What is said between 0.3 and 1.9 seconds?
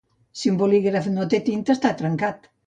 Si un bolígraf no té tinta,